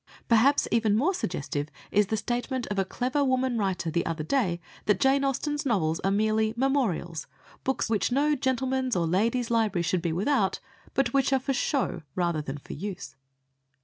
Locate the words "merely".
6.09-6.55